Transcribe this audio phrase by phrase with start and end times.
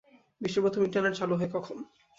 [0.41, 1.77] বিশ্বে প্রথম ইন্টারনেট চালু হয় কখন?